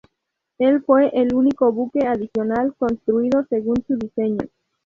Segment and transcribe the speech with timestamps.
[0.57, 4.49] El fue el único buque adicional construido según su diseño.